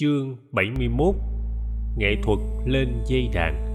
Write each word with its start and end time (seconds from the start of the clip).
Chương 0.00 0.36
71 0.52 1.14
Nghệ 1.96 2.16
thuật 2.22 2.38
lên 2.66 2.88
dây 3.06 3.28
đàn 3.34 3.66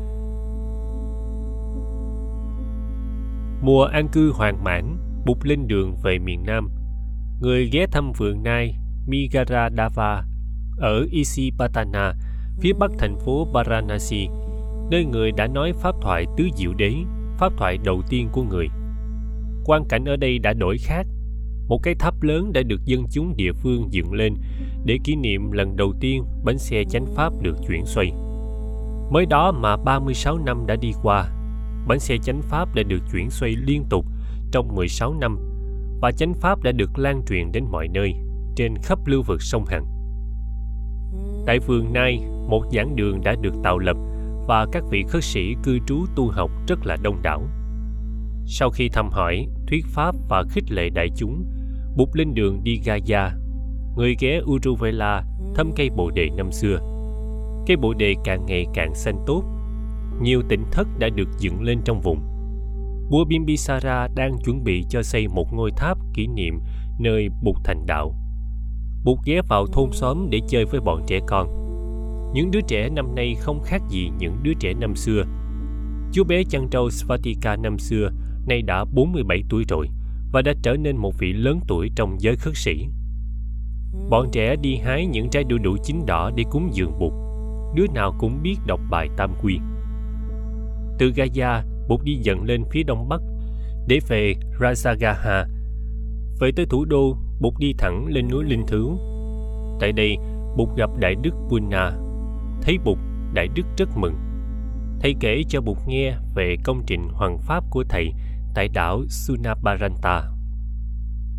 Mùa 3.62 3.84
an 3.84 4.08
cư 4.12 4.32
hoàn 4.32 4.64
mãn, 4.64 4.98
bục 5.26 5.44
lên 5.44 5.68
đường 5.68 5.96
về 6.04 6.20
miền 6.20 6.44
Nam. 6.46 6.70
Người 7.42 7.70
ghé 7.72 7.86
thăm 7.92 8.12
vườn 8.18 8.44
nai 8.44 8.76
Migaradava 9.08 10.24
ở 10.78 11.06
Isipatana, 11.12 12.14
phía 12.60 12.74
bắc 12.80 12.92
thành 13.00 13.20
phố 13.20 13.46
Varanasi, 13.54 14.28
nơi 14.92 15.06
người 15.06 15.32
đã 15.32 15.48
nói 15.48 15.74
pháp 15.74 15.96
thoại 16.02 16.26
tứ 16.38 16.48
diệu 16.56 16.74
đế, 16.74 16.94
pháp 17.38 17.54
thoại 17.58 17.78
đầu 17.86 18.02
tiên 18.10 18.30
của 18.32 18.44
người. 18.44 18.68
Quan 19.66 19.84
cảnh 19.90 20.06
ở 20.06 20.16
đây 20.16 20.40
đã 20.40 20.54
đổi 20.54 20.78
khác 20.78 21.08
một 21.68 21.80
cái 21.84 21.96
tháp 21.96 22.22
lớn 22.22 22.54
đã 22.54 22.62
được 22.64 22.86
dân 22.86 23.04
chúng 23.12 23.34
địa 23.38 23.54
phương 23.54 23.88
dựng 23.90 24.14
lên 24.14 24.34
để 24.86 24.98
kỷ 25.04 25.16
niệm 25.16 25.52
lần 25.52 25.76
đầu 25.76 25.94
tiên 26.00 26.24
bánh 26.44 26.58
xe 26.58 26.84
chánh 26.90 27.06
pháp 27.16 27.34
được 27.42 27.58
chuyển 27.68 27.86
xoay. 27.86 28.12
Mới 29.12 29.26
đó 29.26 29.52
mà 29.52 29.78
36 29.78 30.38
năm 30.38 30.66
đã 30.68 30.76
đi 30.76 30.92
qua, 31.04 31.30
bánh 31.88 32.00
xe 32.00 32.18
chánh 32.18 32.42
pháp 32.42 32.76
đã 32.76 32.84
được 32.84 33.00
chuyển 33.12 33.30
xoay 33.30 33.56
liên 33.56 33.84
tục 33.90 34.06
trong 34.52 34.76
16 34.76 35.14
năm 35.14 35.38
và 36.02 36.12
chánh 36.12 36.34
pháp 36.34 36.64
đã 36.64 36.72
được 36.72 37.00
lan 37.00 37.22
truyền 37.28 37.52
đến 37.52 37.66
mọi 37.72 37.88
nơi 37.88 38.14
trên 38.56 38.76
khắp 38.84 39.00
lưu 39.06 39.24
vực 39.24 39.42
sông 39.42 39.66
Hằng. 39.66 39.86
Tại 41.46 41.60
vườn 41.60 41.94
Nai, 41.94 42.20
một 42.50 42.64
giảng 42.72 42.96
đường 42.96 43.22
đã 43.24 43.36
được 43.42 43.54
tạo 43.64 43.80
lập 43.80 43.98
và 44.48 44.66
các 44.72 44.84
vị 44.90 45.04
khất 45.10 45.24
sĩ 45.24 45.56
cư 45.64 45.80
trú 45.88 46.06
tu 46.16 46.28
học 46.32 46.52
rất 46.68 46.86
là 46.86 46.98
đông 47.04 47.22
đảo. 47.22 47.42
Sau 48.46 48.70
khi 48.70 48.90
thăm 48.90 49.10
hỏi, 49.10 49.48
thuyết 49.68 49.86
pháp 49.86 50.16
và 50.30 50.44
khích 50.50 50.72
lệ 50.72 50.90
đại 50.90 51.10
chúng, 51.16 51.46
Bụt 51.96 52.10
lên 52.14 52.34
đường 52.34 52.64
đi 52.64 52.82
Gaia. 52.86 53.30
Người 53.98 54.16
ghé 54.20 54.42
Uruvela 54.46 55.24
thăm 55.56 55.72
cây 55.76 55.90
bồ 55.90 56.12
đề 56.12 56.30
năm 56.38 56.52
xưa. 56.52 56.80
Cây 57.68 57.78
bồ 57.78 57.94
đề 57.94 58.16
càng 58.24 58.46
ngày 58.46 58.66
càng 58.74 58.96
xanh 58.96 59.24
tốt. 59.28 59.44
Nhiều 60.22 60.42
tỉnh 60.50 60.64
thất 60.72 60.88
đã 61.00 61.10
được 61.10 61.30
dựng 61.40 61.62
lên 61.62 61.80
trong 61.86 62.02
vùng. 62.02 62.20
Vua 63.10 63.26
Bimbisara 63.26 64.08
đang 64.16 64.38
chuẩn 64.46 64.64
bị 64.64 64.86
cho 64.90 65.04
xây 65.04 65.28
một 65.28 65.54
ngôi 65.54 65.72
tháp 65.78 65.98
kỷ 66.14 66.28
niệm 66.28 66.60
nơi 67.00 67.30
Bụt 67.44 67.56
thành 67.64 67.86
đạo. 67.88 68.14
Bụt 69.04 69.18
ghé 69.26 69.42
vào 69.50 69.66
thôn 69.68 69.92
xóm 69.92 70.28
để 70.30 70.40
chơi 70.48 70.66
với 70.66 70.82
bọn 70.82 71.04
trẻ 71.08 71.20
con. 71.28 71.48
Những 72.34 72.52
đứa 72.52 72.62
trẻ 72.68 72.90
năm 72.90 73.16
nay 73.16 73.36
không 73.40 73.62
khác 73.64 73.82
gì 73.90 74.10
những 74.20 74.36
đứa 74.44 74.54
trẻ 74.60 74.74
năm 74.74 74.96
xưa. 74.96 75.24
Chú 76.12 76.24
bé 76.24 76.44
chăn 76.50 76.68
trâu 76.72 76.90
Svatika 76.90 77.56
năm 77.56 77.80
xưa, 77.80 78.10
nay 78.48 78.62
đã 78.62 78.86
47 78.86 79.44
tuổi 79.50 79.64
rồi 79.70 79.88
và 80.36 80.42
đã 80.42 80.54
trở 80.62 80.78
nên 80.78 80.98
một 80.98 81.18
vị 81.20 81.34
lớn 81.34 81.60
tuổi 81.68 81.92
trong 81.96 82.16
giới 82.20 82.36
khất 82.36 82.54
sĩ. 82.56 82.88
Bọn 84.10 84.30
trẻ 84.32 84.56
đi 84.62 84.76
hái 84.76 85.06
những 85.06 85.30
trái 85.30 85.44
đu 85.44 85.58
đủ 85.58 85.78
chín 85.84 86.06
đỏ 86.08 86.32
để 86.36 86.44
cúng 86.52 86.70
dường 86.74 87.00
Bụt. 87.00 87.14
Đứa 87.76 87.86
nào 87.94 88.16
cũng 88.20 88.42
biết 88.44 88.56
đọc 88.68 88.80
bài 88.90 89.10
Tam 89.18 89.34
Quy. 89.44 89.58
Từ 91.00 91.12
Gaya, 91.16 91.64
Bụt 91.88 92.04
đi 92.04 92.16
dần 92.16 92.44
lên 92.44 92.64
phía 92.72 92.84
đông 92.84 93.10
bắc 93.10 93.22
để 93.88 94.00
về 94.08 94.34
Rajagaha. 94.60 95.46
Về 96.40 96.52
tới 96.56 96.66
thủ 96.70 96.86
đô, 96.86 97.18
Bụt 97.42 97.54
đi 97.60 97.74
thẳng 97.78 98.08
lên 98.08 98.28
núi 98.32 98.44
Linh 98.44 98.64
Thứ. 98.68 98.90
Tại 99.80 99.92
đây, 99.92 100.18
Bụt 100.58 100.70
gặp 100.78 100.90
Đại 101.00 101.16
Đức 101.24 101.36
Punna. 101.50 101.92
Thấy 102.62 102.78
Bụt, 102.86 102.98
Đại 103.34 103.48
Đức 103.56 103.66
rất 103.78 103.90
mừng. 103.98 104.16
Thầy 105.00 105.16
kể 105.20 105.42
cho 105.48 105.62
Bụt 105.62 105.78
nghe 105.88 106.14
về 106.36 106.56
công 106.64 106.84
trình 106.88 107.08
hoàng 107.14 107.38
pháp 107.38 107.64
của 107.70 107.84
thầy 107.90 108.12
tại 108.56 108.68
đảo 108.68 109.04
Sunabaranta. 109.10 110.24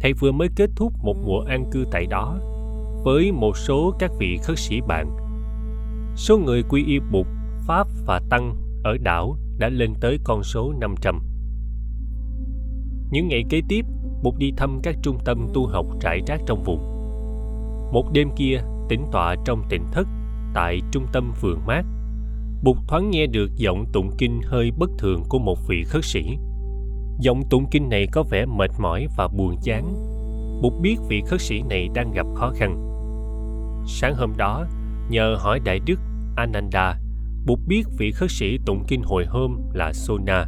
Thầy 0.01 0.13
vừa 0.13 0.33
mới 0.33 0.49
kết 0.57 0.71
thúc 0.77 0.93
một 1.03 1.17
mùa 1.25 1.41
an 1.41 1.65
cư 1.73 1.85
tại 1.91 2.07
đó 2.07 2.39
với 3.05 3.33
một 3.33 3.57
số 3.57 3.95
các 3.99 4.11
vị 4.19 4.39
khất 4.43 4.59
sĩ 4.59 4.81
bạn. 4.89 5.17
Số 6.17 6.39
người 6.39 6.63
quy 6.63 6.85
y 6.85 6.99
Bụt, 7.13 7.27
Pháp 7.67 7.87
và 8.07 8.21
Tăng 8.31 8.57
ở 8.85 8.97
đảo 9.01 9.37
đã 9.59 9.69
lên 9.69 9.95
tới 10.01 10.19
con 10.25 10.43
số 10.43 10.73
500. 10.81 11.21
Những 13.11 13.29
ngày 13.29 13.45
kế 13.51 13.61
tiếp, 13.69 13.87
Bụt 14.23 14.35
đi 14.39 14.53
thăm 14.57 14.81
các 14.83 14.97
trung 15.03 15.19
tâm 15.25 15.49
tu 15.55 15.67
học 15.67 15.87
trải 16.01 16.21
rác 16.27 16.41
trong 16.47 16.63
vùng. 16.65 16.81
Một 17.93 18.05
đêm 18.13 18.29
kia, 18.37 18.61
tĩnh 18.89 19.05
tọa 19.13 19.37
trong 19.45 19.63
tỉnh 19.69 19.83
thất 19.93 20.09
tại 20.55 20.81
trung 20.93 21.07
tâm 21.13 21.33
vườn 21.41 21.67
mát, 21.67 21.83
Bụt 22.63 22.77
thoáng 22.89 23.11
nghe 23.11 23.27
được 23.27 23.51
giọng 23.57 23.85
tụng 23.93 24.11
kinh 24.19 24.41
hơi 24.45 24.71
bất 24.79 24.91
thường 24.99 25.23
của 25.29 25.39
một 25.39 25.59
vị 25.69 25.85
khất 25.85 26.05
sĩ 26.05 26.37
Giọng 27.19 27.43
tụng 27.51 27.67
kinh 27.71 27.89
này 27.89 28.07
có 28.13 28.23
vẻ 28.23 28.47
mệt 28.47 28.71
mỏi 28.79 29.07
và 29.17 29.29
buồn 29.29 29.57
chán. 29.63 29.95
Bụt 30.63 30.73
biết 30.81 30.97
vị 31.09 31.23
khất 31.27 31.41
sĩ 31.41 31.63
này 31.63 31.89
đang 31.95 32.13
gặp 32.13 32.27
khó 32.35 32.53
khăn. 32.57 32.83
Sáng 33.87 34.15
hôm 34.15 34.33
đó, 34.37 34.67
nhờ 35.11 35.37
hỏi 35.39 35.61
Đại 35.65 35.81
Đức 35.87 36.01
Ananda, 36.37 36.95
Bụt 37.47 37.59
biết 37.67 37.83
vị 37.99 38.13
khất 38.13 38.31
sĩ 38.31 38.59
tụng 38.67 38.85
kinh 38.89 39.03
hồi 39.03 39.27
hôm 39.27 39.61
là 39.73 39.93
Sona. 39.93 40.47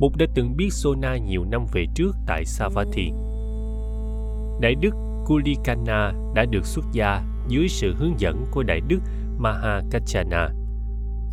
Bụt 0.00 0.12
đã 0.18 0.26
từng 0.34 0.56
biết 0.56 0.72
Sona 0.72 1.16
nhiều 1.16 1.44
năm 1.44 1.66
về 1.72 1.86
trước 1.94 2.16
tại 2.26 2.44
Savatthi. 2.44 3.10
Đại 4.60 4.74
Đức 4.74 4.94
Kulikana 5.26 6.12
đã 6.34 6.44
được 6.44 6.66
xuất 6.66 6.84
gia 6.92 7.22
dưới 7.48 7.68
sự 7.68 7.94
hướng 7.98 8.20
dẫn 8.20 8.44
của 8.50 8.62
Đại 8.62 8.80
Đức 8.88 8.98
Mahakachana 9.38 10.48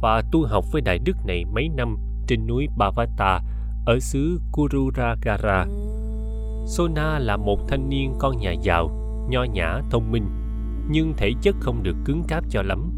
và 0.02 0.22
tu 0.32 0.46
học 0.46 0.66
với 0.72 0.82
Đại 0.82 1.00
Đức 1.00 1.18
này 1.28 1.46
mấy 1.46 1.70
năm 1.70 1.98
trên 2.28 2.48
núi 2.48 2.68
Bhavata 2.78 3.42
ở 3.86 4.00
xứ 4.00 4.40
Kururagara. 4.52 5.66
Sona 6.68 7.20
là 7.20 7.38
một 7.38 7.60
thanh 7.68 7.90
niên 7.90 8.14
con 8.20 8.38
nhà 8.38 8.52
giàu, 8.52 8.90
nho 9.30 9.44
nhã, 9.44 9.82
thông 9.92 10.12
minh, 10.12 10.26
nhưng 10.90 11.14
thể 11.18 11.32
chất 11.42 11.56
không 11.60 11.84
được 11.84 11.96
cứng 12.06 12.24
cáp 12.28 12.44
cho 12.50 12.62
lắm. 12.62 12.92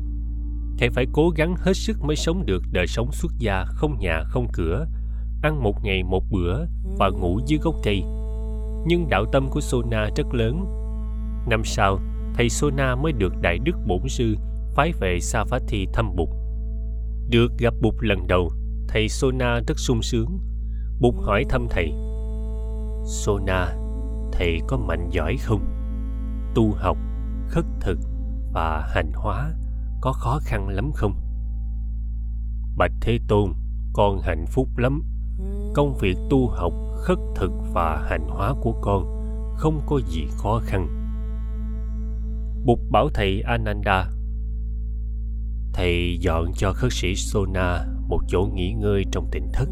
Thầy 0.80 0.90
phải 0.90 1.06
cố 1.14 1.30
gắng 1.30 1.56
hết 1.58 1.74
sức 1.74 2.02
mới 2.02 2.16
sống 2.16 2.46
được 2.46 2.64
đời 2.72 2.88
sống 2.88 3.12
xuất 3.12 3.32
gia 3.40 3.66
không 3.66 4.00
nhà 4.00 4.24
không 4.24 4.48
cửa, 4.54 4.86
ăn 5.42 5.64
một 5.64 5.84
ngày 5.84 6.04
một 6.04 6.24
bữa 6.32 6.66
và 6.98 7.10
ngủ 7.10 7.40
dưới 7.46 7.60
gốc 7.60 7.76
cây. 7.84 8.02
Nhưng 8.86 9.10
đạo 9.10 9.26
tâm 9.32 9.48
của 9.50 9.62
Sona 9.62 10.10
rất 10.16 10.34
lớn. 10.34 10.66
Năm 11.50 11.62
sau, 11.66 12.00
thầy 12.36 12.50
Sona 12.50 12.96
mới 12.96 13.12
được 13.12 13.34
Đại 13.42 13.58
Đức 13.64 13.76
Bổn 13.88 14.02
Sư 14.08 14.36
phái 14.76 14.92
về 15.00 15.20
Savatthi 15.20 15.86
thăm 15.94 16.16
Bụt. 16.16 16.30
Được 17.30 17.52
gặp 17.60 17.74
Bụt 17.82 17.94
lần 18.02 18.28
đầu, 18.28 18.52
thầy 18.88 19.10
Sona 19.10 19.60
rất 19.68 19.80
sung 19.80 20.02
sướng 20.02 20.40
Bụt 21.00 21.16
hỏi 21.26 21.46
thăm 21.50 21.68
thầy 21.70 21.94
Sona, 23.06 23.76
thầy 24.32 24.60
có 24.68 24.78
mạnh 24.78 25.10
giỏi 25.12 25.38
không? 25.38 25.62
Tu 26.56 26.72
học, 26.72 26.98
khất 27.48 27.66
thực 27.82 28.00
và 28.54 28.88
hành 28.96 29.12
hóa 29.16 29.54
có 30.02 30.12
khó 30.12 30.40
khăn 30.44 30.70
lắm 30.70 30.92
không? 30.94 31.14
Bạch 32.78 32.92
Thế 33.02 33.20
Tôn, 33.28 33.54
con 33.94 34.22
hạnh 34.22 34.46
phúc 34.48 34.78
lắm. 34.78 35.04
Công 35.74 35.98
việc 35.98 36.18
tu 36.30 36.48
học, 36.48 36.74
khất 36.96 37.18
thực 37.36 37.52
và 37.74 38.06
hành 38.10 38.28
hóa 38.30 38.54
của 38.62 38.74
con 38.82 39.06
không 39.58 39.82
có 39.86 40.00
gì 40.08 40.28
khó 40.38 40.62
khăn. 40.66 40.88
Bụt 42.66 42.80
bảo 42.92 43.10
thầy 43.14 43.42
Ananda 43.42 44.10
Thầy 45.74 46.18
dọn 46.20 46.52
cho 46.54 46.74
khất 46.74 46.94
sĩ 46.94 47.16
Sona 47.16 47.86
một 48.08 48.20
chỗ 48.28 48.50
nghỉ 48.54 48.74
ngơi 48.74 49.04
trong 49.12 49.28
tỉnh 49.32 49.50
thất 49.54 49.70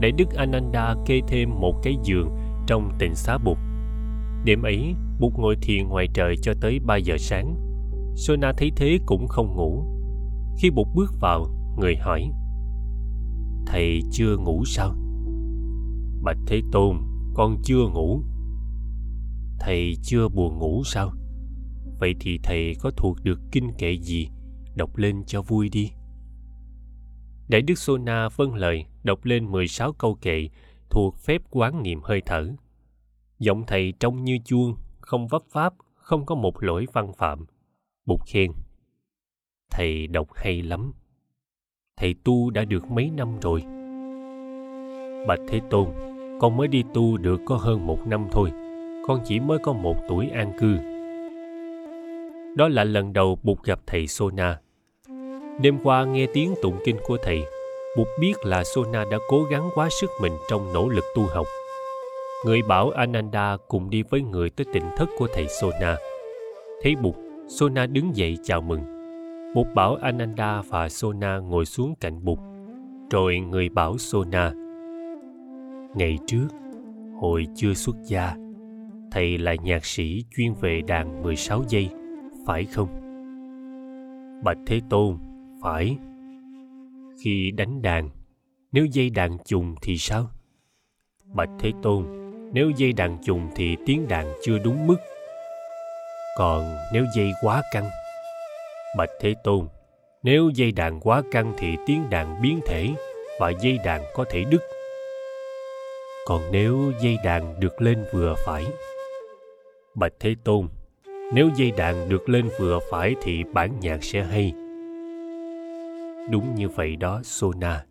để 0.00 0.10
Đức 0.10 0.34
Ananda 0.34 0.94
kê 1.06 1.20
thêm 1.28 1.60
một 1.60 1.74
cái 1.82 1.96
giường 2.04 2.28
trong 2.66 2.90
tịnh 2.98 3.14
xá 3.14 3.38
Bụt. 3.38 3.58
Đêm 4.44 4.62
ấy, 4.62 4.94
Bụt 5.20 5.32
ngồi 5.36 5.56
thiền 5.62 5.88
ngoài 5.88 6.08
trời 6.14 6.36
cho 6.42 6.52
tới 6.60 6.78
3 6.86 6.96
giờ 6.96 7.16
sáng. 7.18 7.54
Sona 8.14 8.52
thấy 8.56 8.72
thế 8.76 8.98
cũng 9.06 9.28
không 9.28 9.56
ngủ. 9.56 9.84
Khi 10.58 10.70
Bụt 10.70 10.86
bước 10.94 11.14
vào, 11.20 11.46
người 11.78 11.96
hỏi 11.96 12.30
Thầy 13.66 14.02
chưa 14.10 14.36
ngủ 14.36 14.64
sao? 14.64 14.94
Bạch 16.22 16.38
Thế 16.46 16.62
Tôn, 16.72 16.96
con 17.34 17.56
chưa 17.64 17.88
ngủ. 17.94 18.22
Thầy 19.60 19.94
chưa 20.02 20.28
buồn 20.28 20.58
ngủ 20.58 20.82
sao? 20.84 21.12
Vậy 22.00 22.14
thì 22.20 22.38
thầy 22.42 22.74
có 22.80 22.90
thuộc 22.96 23.16
được 23.22 23.40
kinh 23.52 23.70
kệ 23.78 23.92
gì? 23.92 24.28
Đọc 24.76 24.96
lên 24.96 25.24
cho 25.26 25.42
vui 25.42 25.68
đi. 25.68 25.90
Đại 27.48 27.62
Đức 27.62 27.78
Sona 27.78 28.28
vâng 28.36 28.54
lời 28.54 28.84
đọc 29.08 29.24
lên 29.24 29.50
16 29.52 29.92
câu 29.92 30.14
kệ 30.14 30.48
thuộc 30.90 31.16
phép 31.16 31.42
quán 31.50 31.82
niệm 31.82 32.00
hơi 32.02 32.22
thở. 32.26 32.48
Giọng 33.38 33.64
thầy 33.66 33.92
trông 34.00 34.24
như 34.24 34.38
chuông, 34.44 34.76
không 35.00 35.26
vấp 35.26 35.42
pháp, 35.50 35.74
không 35.94 36.26
có 36.26 36.34
một 36.34 36.62
lỗi 36.62 36.86
văn 36.92 37.12
phạm. 37.12 37.46
Bụt 38.06 38.20
khen. 38.26 38.52
Thầy 39.70 40.06
đọc 40.06 40.28
hay 40.34 40.62
lắm. 40.62 40.92
Thầy 41.96 42.14
tu 42.24 42.50
đã 42.50 42.64
được 42.64 42.90
mấy 42.90 43.10
năm 43.10 43.28
rồi. 43.42 43.62
Bạch 45.26 45.40
Thế 45.48 45.60
Tôn, 45.70 45.88
con 46.40 46.56
mới 46.56 46.68
đi 46.68 46.84
tu 46.94 47.16
được 47.16 47.40
có 47.46 47.56
hơn 47.56 47.86
một 47.86 47.98
năm 48.06 48.26
thôi. 48.32 48.50
Con 49.06 49.20
chỉ 49.24 49.40
mới 49.40 49.58
có 49.58 49.72
một 49.72 49.96
tuổi 50.08 50.28
an 50.28 50.52
cư. 50.60 50.76
Đó 52.56 52.68
là 52.68 52.84
lần 52.84 53.12
đầu 53.12 53.38
Bụt 53.42 53.62
gặp 53.64 53.80
thầy 53.86 54.06
Sona. 54.06 54.60
Đêm 55.60 55.78
qua 55.82 56.04
nghe 56.04 56.26
tiếng 56.34 56.54
tụng 56.62 56.76
kinh 56.84 56.96
của 57.06 57.18
thầy, 57.22 57.42
Bụt 57.98 58.08
biết 58.18 58.34
là 58.42 58.64
Sona 58.64 59.04
đã 59.10 59.18
cố 59.28 59.44
gắng 59.44 59.70
quá 59.74 59.88
sức 60.00 60.10
mình 60.20 60.32
trong 60.48 60.72
nỗ 60.72 60.88
lực 60.88 61.04
tu 61.14 61.22
học. 61.26 61.46
Người 62.44 62.62
bảo 62.62 62.90
Ananda 62.90 63.56
cùng 63.68 63.90
đi 63.90 64.02
với 64.02 64.22
người 64.22 64.50
tới 64.50 64.66
tỉnh 64.72 64.82
thất 64.96 65.08
của 65.18 65.28
thầy 65.34 65.46
Sona. 65.60 65.96
Thấy 66.82 66.96
Bụt, 66.96 67.14
Sona 67.48 67.86
đứng 67.86 68.16
dậy 68.16 68.38
chào 68.42 68.60
mừng. 68.60 68.80
Bụt 69.54 69.66
bảo 69.74 69.94
Ananda 69.94 70.62
và 70.68 70.88
Sona 70.88 71.38
ngồi 71.38 71.66
xuống 71.66 71.94
cạnh 72.00 72.24
Bụt. 72.24 72.38
Rồi 73.10 73.38
người 73.38 73.68
bảo 73.68 73.98
Sona. 73.98 74.52
Ngày 75.94 76.18
trước, 76.26 76.48
hồi 77.20 77.46
chưa 77.54 77.74
xuất 77.74 77.96
gia, 78.04 78.34
thầy 79.12 79.38
là 79.38 79.54
nhạc 79.54 79.84
sĩ 79.84 80.24
chuyên 80.36 80.54
về 80.60 80.80
đàn 80.86 81.22
16 81.22 81.62
giây, 81.68 81.88
phải 82.46 82.64
không? 82.64 82.88
Bạch 84.44 84.58
Thế 84.66 84.80
Tôn, 84.90 85.16
phải. 85.62 85.98
Khi 87.22 87.50
đánh 87.50 87.82
đàn, 87.82 88.10
nếu 88.72 88.84
dây 88.84 89.10
đàn 89.10 89.38
trùng 89.44 89.74
thì 89.82 89.98
sao? 89.98 90.30
Bạch 91.24 91.48
Thế 91.58 91.72
Tôn, 91.82 92.06
nếu 92.52 92.70
dây 92.70 92.92
đàn 92.92 93.18
trùng 93.24 93.48
thì 93.56 93.76
tiếng 93.86 94.08
đàn 94.08 94.32
chưa 94.42 94.58
đúng 94.58 94.86
mức. 94.86 94.96
Còn 96.36 96.76
nếu 96.92 97.04
dây 97.16 97.32
quá 97.42 97.62
căng? 97.72 97.88
Bạch 98.96 99.10
Thế 99.20 99.34
Tôn, 99.44 99.68
nếu 100.22 100.50
dây 100.54 100.72
đàn 100.72 101.00
quá 101.00 101.22
căng 101.32 101.54
thì 101.58 101.76
tiếng 101.86 102.10
đàn 102.10 102.42
biến 102.42 102.60
thể 102.66 102.88
và 103.40 103.50
dây 103.50 103.78
đàn 103.84 104.02
có 104.14 104.24
thể 104.30 104.44
đứt. 104.50 104.62
Còn 106.26 106.42
nếu 106.52 106.92
dây 107.00 107.16
đàn 107.24 107.60
được 107.60 107.82
lên 107.82 108.04
vừa 108.12 108.34
phải? 108.46 108.64
Bạch 109.94 110.12
Thế 110.20 110.34
Tôn, 110.44 110.68
nếu 111.32 111.50
dây 111.56 111.70
đàn 111.70 112.08
được 112.08 112.28
lên 112.28 112.48
vừa 112.58 112.78
phải 112.90 113.14
thì 113.22 113.44
bản 113.44 113.80
nhạc 113.80 114.04
sẽ 114.04 114.24
hay. 114.24 114.52
Đúng 116.30 116.54
như 116.54 116.68
vậy 116.68 116.96
đó, 116.96 117.20
Sona. 117.24 117.84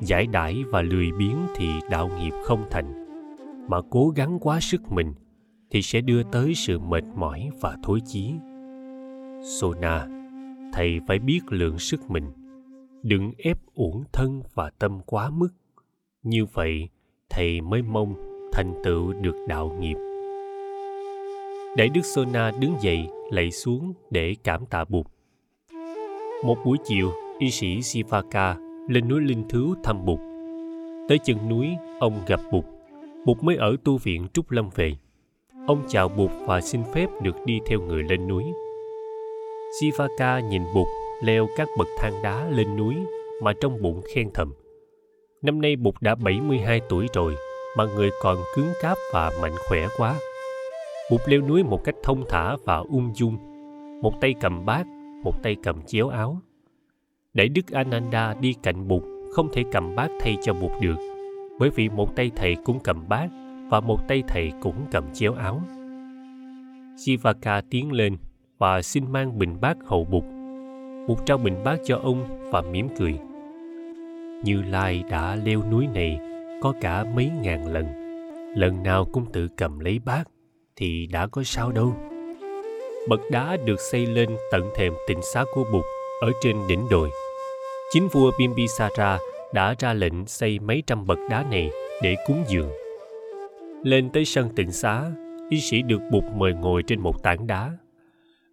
Giải 0.00 0.26
đãi 0.26 0.64
và 0.64 0.82
lười 0.82 1.12
biếng 1.18 1.38
thì 1.56 1.66
đạo 1.90 2.10
nghiệp 2.18 2.32
không 2.44 2.64
thành, 2.70 3.06
mà 3.68 3.78
cố 3.90 4.08
gắng 4.08 4.38
quá 4.40 4.60
sức 4.60 4.82
mình 4.92 5.14
thì 5.70 5.82
sẽ 5.82 6.00
đưa 6.00 6.22
tới 6.22 6.54
sự 6.54 6.78
mệt 6.78 7.04
mỏi 7.16 7.50
và 7.60 7.76
thối 7.82 8.00
chí. 8.06 8.32
Sona, 9.60 10.06
thầy 10.72 11.00
phải 11.08 11.18
biết 11.18 11.40
lượng 11.48 11.78
sức 11.78 12.10
mình, 12.10 12.24
đừng 13.02 13.32
ép 13.38 13.58
uổng 13.74 14.04
thân 14.12 14.42
và 14.54 14.70
tâm 14.78 15.00
quá 15.06 15.30
mức. 15.30 15.48
Như 16.22 16.46
vậy, 16.46 16.88
thầy 17.30 17.60
mới 17.60 17.82
mong 17.82 18.14
thành 18.52 18.74
tựu 18.84 19.12
được 19.12 19.44
đạo 19.48 19.76
nghiệp. 19.80 19.96
Đại 21.76 21.88
đức 21.88 22.04
Sona 22.04 22.50
đứng 22.60 22.74
dậy 22.80 23.08
lạy 23.30 23.50
xuống 23.50 23.92
để 24.10 24.34
cảm 24.44 24.66
tạ 24.66 24.84
Bụt. 24.88 25.06
Một 26.44 26.58
buổi 26.64 26.78
chiều, 26.84 27.12
y 27.42 27.50
sĩ 27.50 27.82
Sivaka 27.82 28.56
lên 28.88 29.08
núi 29.08 29.20
Linh 29.20 29.44
Thứ 29.48 29.74
thăm 29.84 30.04
Bụt. 30.04 30.18
Tới 31.08 31.18
chân 31.24 31.48
núi, 31.48 31.68
ông 32.00 32.12
gặp 32.26 32.40
Bụt. 32.52 32.64
Bụt 33.26 33.42
mới 33.42 33.56
ở 33.56 33.76
tu 33.84 33.98
viện 33.98 34.26
Trúc 34.32 34.50
Lâm 34.50 34.70
về. 34.74 34.96
Ông 35.66 35.84
chào 35.88 36.08
Bụt 36.08 36.30
và 36.46 36.60
xin 36.60 36.80
phép 36.94 37.06
được 37.22 37.36
đi 37.46 37.60
theo 37.66 37.80
người 37.80 38.02
lên 38.02 38.28
núi. 38.28 38.44
Sivaka 39.80 40.40
nhìn 40.40 40.62
Bụt 40.74 40.86
leo 41.22 41.48
các 41.56 41.68
bậc 41.78 41.88
thang 41.98 42.22
đá 42.22 42.50
lên 42.50 42.76
núi 42.76 42.94
mà 43.42 43.52
trong 43.60 43.82
bụng 43.82 44.00
khen 44.14 44.30
thầm. 44.34 44.54
Năm 45.42 45.60
nay 45.60 45.76
Bụt 45.76 45.94
đã 46.00 46.14
72 46.14 46.80
tuổi 46.88 47.06
rồi 47.14 47.34
mà 47.76 47.84
người 47.84 48.10
còn 48.22 48.36
cứng 48.56 48.72
cáp 48.82 48.98
và 49.12 49.32
mạnh 49.42 49.54
khỏe 49.68 49.86
quá. 49.96 50.14
Bụt 51.10 51.20
leo 51.26 51.40
núi 51.40 51.62
một 51.62 51.84
cách 51.84 51.96
thông 52.02 52.24
thả 52.28 52.56
và 52.64 52.76
ung 52.76 53.12
dung. 53.14 53.36
Một 54.02 54.12
tay 54.20 54.34
cầm 54.40 54.66
bát, 54.66 54.86
một 55.24 55.42
tay 55.42 55.56
cầm 55.62 55.82
chéo 55.86 56.08
áo 56.08 56.40
để 57.34 57.48
đức 57.48 57.70
Ananda 57.70 58.34
đi 58.40 58.54
cạnh 58.62 58.88
Bụt 58.88 59.02
không 59.32 59.48
thể 59.52 59.64
cầm 59.72 59.94
bát 59.96 60.10
thay 60.20 60.36
cho 60.42 60.54
Bụt 60.54 60.70
được, 60.80 60.96
bởi 61.58 61.70
vì 61.70 61.88
một 61.88 62.16
tay 62.16 62.30
thầy 62.36 62.56
cũng 62.64 62.80
cầm 62.84 63.08
bát 63.08 63.28
và 63.70 63.80
một 63.80 64.08
tay 64.08 64.22
thầy 64.28 64.52
cũng 64.60 64.86
cầm 64.90 65.04
chéo 65.12 65.34
áo. 65.34 65.62
Sivaka 66.96 67.60
tiến 67.70 67.92
lên 67.92 68.16
và 68.58 68.82
xin 68.82 69.12
mang 69.12 69.38
bình 69.38 69.60
bát 69.60 69.76
hậu 69.84 70.04
Bụt. 70.04 70.24
Bụt 71.08 71.18
trao 71.26 71.38
bình 71.38 71.64
bát 71.64 71.80
cho 71.84 71.96
ông 71.96 72.50
và 72.50 72.62
mỉm 72.62 72.88
cười. 72.98 73.18
Như 74.44 74.62
Lai 74.62 75.04
đã 75.10 75.36
leo 75.44 75.62
núi 75.70 75.86
này 75.94 76.18
có 76.62 76.72
cả 76.80 77.04
mấy 77.14 77.30
ngàn 77.42 77.66
lần, 77.66 77.86
lần 78.56 78.82
nào 78.82 79.04
cũng 79.12 79.26
tự 79.32 79.48
cầm 79.56 79.78
lấy 79.78 79.98
bát 80.04 80.24
thì 80.76 81.06
đã 81.06 81.26
có 81.26 81.42
sao 81.42 81.72
đâu. 81.72 81.94
Bậc 83.08 83.20
đá 83.30 83.56
được 83.64 83.80
xây 83.80 84.06
lên 84.06 84.30
tận 84.52 84.70
thềm 84.76 84.92
tịnh 85.08 85.20
xá 85.34 85.44
của 85.54 85.64
Bụt 85.72 85.84
ở 86.22 86.32
trên 86.40 86.56
đỉnh 86.68 86.88
đồi. 86.90 87.10
Chính 87.92 88.08
vua 88.08 88.30
Bimbisara 88.38 89.18
đã 89.54 89.74
ra 89.78 89.92
lệnh 89.92 90.26
xây 90.26 90.58
mấy 90.58 90.82
trăm 90.86 91.06
bậc 91.06 91.18
đá 91.30 91.44
này 91.50 91.70
để 92.02 92.16
cúng 92.26 92.44
dường. 92.48 92.70
Lên 93.82 94.10
tới 94.12 94.24
sân 94.24 94.48
tịnh 94.56 94.72
xá, 94.72 95.10
y 95.50 95.60
sĩ 95.60 95.82
được 95.82 96.00
Bụt 96.10 96.24
mời 96.36 96.52
ngồi 96.54 96.82
trên 96.82 97.00
một 97.00 97.22
tảng 97.22 97.46
đá. 97.46 97.70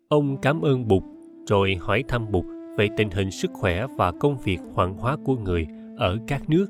Ông 0.08 0.38
cảm 0.42 0.62
ơn 0.62 0.88
Bụt 0.88 1.04
rồi 1.48 1.76
hỏi 1.80 2.04
thăm 2.08 2.32
Bụt 2.32 2.46
về 2.78 2.88
tình 2.98 3.10
hình 3.10 3.32
sức 3.32 3.52
khỏe 3.54 3.86
và 3.98 4.12
công 4.20 4.38
việc 4.38 4.60
hoàng 4.74 4.94
hóa 4.98 5.18
của 5.26 5.36
người 5.36 5.68
ở 5.98 6.18
các 6.28 6.50
nước. 6.50 6.68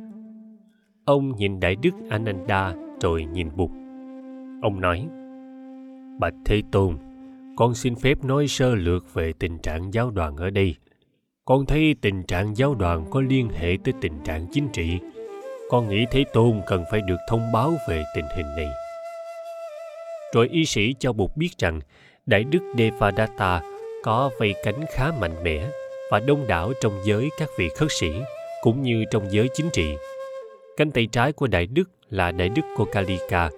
Ông 1.05 1.35
nhìn 1.35 1.59
Đại 1.59 1.75
Đức 1.75 1.93
Ananda 2.09 2.73
rồi 3.01 3.25
nhìn 3.33 3.49
Bụt. 3.55 3.69
Ông 4.61 4.81
nói, 4.81 5.07
Bạch 6.19 6.35
Thế 6.45 6.61
Tôn, 6.71 6.97
con 7.55 7.75
xin 7.75 7.95
phép 7.95 8.23
nói 8.23 8.47
sơ 8.47 8.75
lược 8.75 9.13
về 9.13 9.33
tình 9.39 9.57
trạng 9.57 9.93
giáo 9.93 10.11
đoàn 10.11 10.37
ở 10.37 10.49
đây. 10.49 10.75
Con 11.49 11.65
thấy 11.65 11.95
tình 12.01 12.23
trạng 12.23 12.57
giáo 12.57 12.75
đoàn 12.75 13.05
có 13.11 13.21
liên 13.21 13.49
hệ 13.49 13.77
tới 13.83 13.93
tình 14.01 14.13
trạng 14.25 14.47
chính 14.51 14.67
trị. 14.73 14.99
Con 15.69 15.89
nghĩ 15.89 16.05
Thế 16.11 16.23
Tôn 16.33 16.61
cần 16.67 16.83
phải 16.91 17.01
được 17.01 17.15
thông 17.29 17.51
báo 17.53 17.73
về 17.89 18.03
tình 18.15 18.25
hình 18.35 18.45
này. 18.57 18.67
Rồi 20.33 20.49
y 20.51 20.65
sĩ 20.65 20.95
cho 20.99 21.13
Bụt 21.13 21.31
biết 21.35 21.49
rằng 21.57 21.79
Đại 22.25 22.43
Đức 22.43 22.59
Devadatta 22.77 23.61
có 24.03 24.29
vây 24.39 24.53
cánh 24.63 24.85
khá 24.95 25.11
mạnh 25.19 25.43
mẽ 25.43 25.69
và 26.11 26.19
đông 26.19 26.47
đảo 26.47 26.73
trong 26.81 26.93
giới 27.05 27.29
các 27.39 27.49
vị 27.57 27.69
khất 27.77 27.91
sĩ 27.91 28.11
cũng 28.61 28.81
như 28.81 29.03
trong 29.11 29.31
giới 29.31 29.49
chính 29.53 29.69
trị. 29.73 29.95
Cánh 30.77 30.91
tay 30.91 31.07
trái 31.11 31.31
của 31.31 31.47
Đại 31.47 31.67
Đức 31.67 31.89
là 32.09 32.31
Đại 32.31 32.49
Đức 32.49 32.61
Kokalika, 32.77 33.49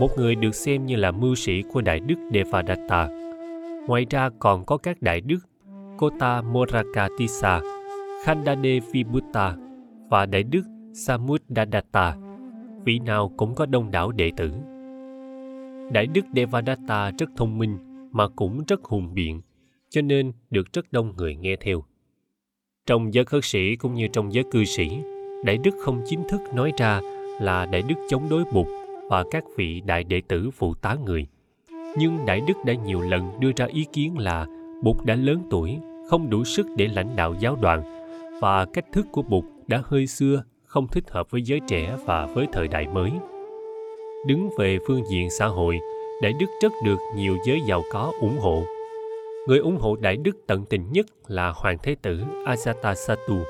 một 0.00 0.10
người 0.16 0.34
được 0.34 0.54
xem 0.54 0.86
như 0.86 0.96
là 0.96 1.10
mưu 1.10 1.34
sĩ 1.34 1.62
của 1.72 1.80
Đại 1.80 2.00
Đức 2.00 2.16
Devadatta. 2.32 3.08
Ngoài 3.86 4.06
ra 4.10 4.30
còn 4.38 4.64
có 4.64 4.76
các 4.76 5.02
Đại 5.02 5.20
Đức 5.20 5.38
Kota 6.00 6.42
Morakatisa, 6.42 7.60
Khandade 8.24 8.80
Vibhuta 8.92 9.56
và 10.10 10.26
Đại 10.26 10.42
Đức 10.42 10.62
Samudadatta, 10.92 12.16
vị 12.84 12.98
nào 12.98 13.32
cũng 13.36 13.54
có 13.54 13.66
đông 13.66 13.90
đảo 13.90 14.12
đệ 14.12 14.30
tử. 14.36 14.50
Đại 15.92 16.06
Đức 16.06 16.20
Devadatta 16.36 17.10
rất 17.18 17.30
thông 17.36 17.58
minh 17.58 17.78
mà 18.12 18.28
cũng 18.28 18.62
rất 18.68 18.84
hùng 18.84 19.14
biện, 19.14 19.40
cho 19.90 20.02
nên 20.02 20.32
được 20.50 20.72
rất 20.72 20.92
đông 20.92 21.12
người 21.16 21.36
nghe 21.36 21.56
theo. 21.56 21.84
Trong 22.86 23.14
giới 23.14 23.24
khất 23.24 23.44
sĩ 23.44 23.76
cũng 23.76 23.94
như 23.94 24.08
trong 24.08 24.32
giới 24.32 24.44
cư 24.50 24.64
sĩ, 24.64 24.90
Đại 25.44 25.58
Đức 25.58 25.74
không 25.84 26.02
chính 26.06 26.28
thức 26.28 26.40
nói 26.54 26.72
ra 26.76 27.00
là 27.40 27.66
Đại 27.66 27.82
Đức 27.82 27.96
chống 28.08 28.28
đối 28.30 28.44
Bụt 28.44 28.66
và 29.08 29.24
các 29.30 29.44
vị 29.56 29.82
đại 29.86 30.04
đệ 30.04 30.22
tử 30.28 30.50
phụ 30.50 30.74
tá 30.74 30.96
người. 31.04 31.26
Nhưng 31.98 32.26
Đại 32.26 32.40
Đức 32.46 32.56
đã 32.66 32.74
nhiều 32.74 33.00
lần 33.00 33.40
đưa 33.40 33.50
ra 33.56 33.66
ý 33.66 33.86
kiến 33.92 34.18
là 34.18 34.46
Bụt 34.82 34.96
đã 35.04 35.14
lớn 35.14 35.42
tuổi, 35.50 35.78
không 36.10 36.30
đủ 36.30 36.44
sức 36.44 36.66
để 36.76 36.88
lãnh 36.88 37.16
đạo 37.16 37.34
giáo 37.40 37.56
đoàn 37.60 37.82
và 38.40 38.64
cách 38.64 38.84
thức 38.92 39.06
của 39.12 39.22
Bụt 39.22 39.44
đã 39.66 39.82
hơi 39.84 40.06
xưa, 40.06 40.42
không 40.64 40.88
thích 40.88 41.04
hợp 41.10 41.30
với 41.30 41.42
giới 41.42 41.60
trẻ 41.68 41.96
và 42.04 42.26
với 42.26 42.46
thời 42.52 42.68
đại 42.68 42.86
mới. 42.86 43.10
Đứng 44.26 44.50
về 44.58 44.78
phương 44.86 45.02
diện 45.10 45.30
xã 45.30 45.46
hội, 45.46 45.78
Đại 46.22 46.32
Đức 46.40 46.46
rất 46.62 46.72
được 46.84 46.98
nhiều 47.16 47.36
giới 47.46 47.60
giàu 47.66 47.82
có 47.92 48.12
ủng 48.20 48.38
hộ. 48.40 48.64
Người 49.48 49.58
ủng 49.58 49.76
hộ 49.80 49.96
Đại 49.96 50.16
Đức 50.16 50.36
tận 50.46 50.64
tình 50.64 50.92
nhất 50.92 51.06
là 51.26 51.50
Hoàng 51.50 51.78
Thái 51.82 51.94
tử 51.94 52.22
Ajatasattu. 52.44 53.42